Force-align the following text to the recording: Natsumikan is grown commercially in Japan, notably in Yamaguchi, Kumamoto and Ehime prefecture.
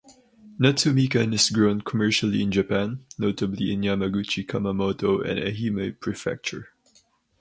Natsumikan 0.59 1.31
is 1.31 1.51
grown 1.51 1.81
commercially 1.81 2.41
in 2.41 2.51
Japan, 2.51 3.05
notably 3.19 3.71
in 3.71 3.81
Yamaguchi, 3.81 4.47
Kumamoto 4.47 5.21
and 5.21 5.37
Ehime 5.39 5.99
prefecture. 5.99 6.69